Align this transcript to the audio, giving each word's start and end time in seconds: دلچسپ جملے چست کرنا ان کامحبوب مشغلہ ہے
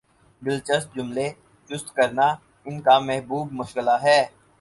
دلچسپ 0.41 0.89
جملے 0.97 1.27
چست 1.69 1.87
کرنا 1.97 2.27
ان 2.67 2.75
کامحبوب 2.87 3.47
مشغلہ 3.59 3.95
ہے 4.03 4.19